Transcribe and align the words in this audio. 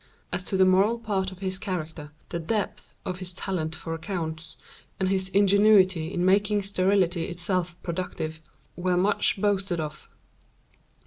As 0.33 0.43
to 0.45 0.57
the 0.57 0.65
moral 0.65 0.97
part 0.97 1.31
of 1.31 1.37
his 1.41 1.59
character, 1.59 2.09
the 2.29 2.39
depth 2.39 2.95
of 3.05 3.19
his 3.19 3.33
talent 3.33 3.75
for 3.75 3.93
accounts, 3.93 4.57
and 4.99 5.09
his 5.09 5.29
ingenuity 5.29 6.11
in 6.11 6.25
making 6.25 6.63
sterility 6.63 7.25
itself 7.25 7.77
productive, 7.83 8.41
were 8.75 8.97
much 8.97 9.39
boasted 9.39 9.79
of. 9.79 10.09